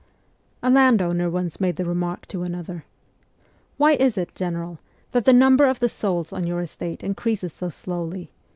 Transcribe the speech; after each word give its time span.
A 0.63 0.71
landowner 0.71 1.29
once 1.29 1.61
made 1.61 1.75
the 1.75 1.85
remark 1.85 2.27
to 2.29 2.41
another,' 2.41 2.85
Why 3.77 3.91
is 3.93 4.17
it, 4.17 4.33
general, 4.33 4.79
that 5.11 5.25
the 5.25 5.31
number 5.31 5.67
of 5.67 5.79
the 5.79 5.89
souls 5.89 6.33
on 6.33 6.47
your 6.47 6.59
estate 6.61 7.03
increases 7.03 7.53
so 7.53 7.69
slowly 7.69 8.31